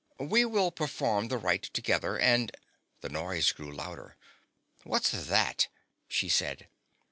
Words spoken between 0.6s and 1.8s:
perform the rite